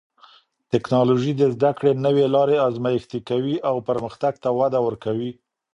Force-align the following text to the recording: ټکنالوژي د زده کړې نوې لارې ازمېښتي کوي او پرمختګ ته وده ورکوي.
ټکنالوژي 0.71 1.33
د 1.37 1.43
زده 1.55 1.71
کړې 1.77 1.91
نوې 2.05 2.25
لارې 2.35 2.57
ازمېښتي 2.67 3.19
کوي 3.29 3.55
او 3.69 3.75
پرمختګ 3.89 4.33
ته 4.43 4.49
وده 4.59 4.79
ورکوي. 4.87 5.31